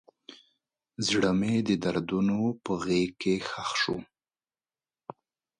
[1.07, 3.97] زړه مې د دردونو په غیږ کې ښخ شو.